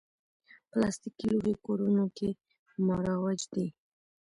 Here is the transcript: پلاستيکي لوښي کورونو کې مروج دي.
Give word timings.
پلاستيکي 0.71 1.25
لوښي 1.33 1.53
کورونو 1.65 2.05
کې 2.17 2.29
مروج 2.85 3.39
دي. 3.53 3.67